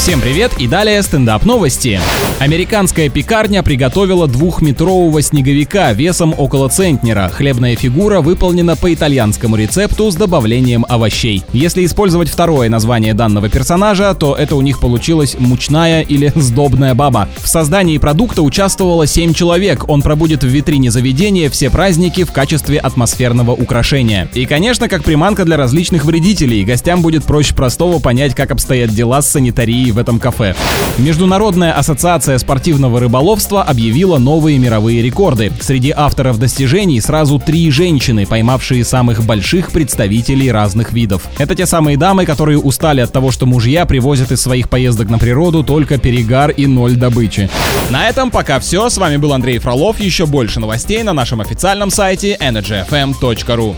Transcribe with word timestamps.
Всем 0.00 0.22
привет 0.22 0.52
и 0.58 0.66
далее 0.66 1.02
стендап 1.02 1.44
новости. 1.44 2.00
Американская 2.38 3.10
пекарня 3.10 3.62
приготовила 3.62 4.26
двухметрового 4.26 5.20
снеговика 5.20 5.92
весом 5.92 6.34
около 6.38 6.70
центнера. 6.70 7.28
Хлебная 7.28 7.76
фигура 7.76 8.22
выполнена 8.22 8.76
по 8.76 8.94
итальянскому 8.94 9.56
рецепту 9.56 10.10
с 10.10 10.14
добавлением 10.14 10.86
овощей. 10.88 11.42
Если 11.52 11.84
использовать 11.84 12.30
второе 12.30 12.70
название 12.70 13.12
данного 13.12 13.50
персонажа, 13.50 14.14
то 14.14 14.34
это 14.34 14.56
у 14.56 14.62
них 14.62 14.80
получилось 14.80 15.36
мучная 15.38 16.00
или 16.00 16.32
сдобная 16.34 16.94
баба. 16.94 17.28
В 17.36 17.46
создании 17.46 17.98
продукта 17.98 18.40
участвовало 18.40 19.06
7 19.06 19.34
человек. 19.34 19.86
Он 19.86 20.00
пробудет 20.00 20.42
в 20.42 20.46
витрине 20.46 20.90
заведения 20.90 21.50
все 21.50 21.68
праздники 21.68 22.24
в 22.24 22.32
качестве 22.32 22.78
атмосферного 22.78 23.50
украшения. 23.50 24.30
И, 24.32 24.46
конечно, 24.46 24.88
как 24.88 25.04
приманка 25.04 25.44
для 25.44 25.58
различных 25.58 26.06
вредителей, 26.06 26.64
гостям 26.64 27.02
будет 27.02 27.24
проще 27.24 27.54
простого 27.54 27.98
понять, 27.98 28.34
как 28.34 28.50
обстоят 28.50 28.88
дела 28.88 29.20
с 29.20 29.28
санитарией 29.28 29.89
в 29.90 29.98
этом 29.98 30.18
кафе. 30.18 30.54
Международная 30.98 31.72
ассоциация 31.72 32.38
спортивного 32.38 33.00
рыболовства 33.00 33.62
объявила 33.62 34.18
новые 34.18 34.58
мировые 34.58 35.02
рекорды. 35.02 35.52
Среди 35.60 35.92
авторов 35.96 36.38
достижений 36.38 37.00
сразу 37.00 37.38
три 37.38 37.70
женщины, 37.70 38.26
поймавшие 38.26 38.84
самых 38.84 39.24
больших 39.24 39.70
представителей 39.70 40.50
разных 40.50 40.92
видов. 40.92 41.22
Это 41.38 41.54
те 41.54 41.66
самые 41.66 41.96
дамы, 41.96 42.26
которые 42.26 42.58
устали 42.58 43.00
от 43.00 43.12
того, 43.12 43.30
что 43.30 43.46
мужья 43.46 43.86
привозят 43.86 44.32
из 44.32 44.40
своих 44.40 44.68
поездок 44.68 45.08
на 45.08 45.18
природу 45.18 45.62
только 45.64 45.98
перегар 45.98 46.50
и 46.50 46.66
ноль 46.66 46.96
добычи. 46.96 47.48
На 47.90 48.08
этом 48.08 48.30
пока 48.30 48.60
все. 48.60 48.88
С 48.88 48.98
вами 48.98 49.16
был 49.16 49.32
Андрей 49.32 49.58
Фролов. 49.58 50.00
Еще 50.00 50.26
больше 50.26 50.60
новостей 50.60 51.02
на 51.02 51.12
нашем 51.12 51.40
официальном 51.40 51.90
сайте 51.90 52.36
energyfm.ru. 52.40 53.76